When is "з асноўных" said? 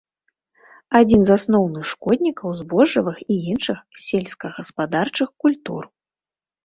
1.27-1.83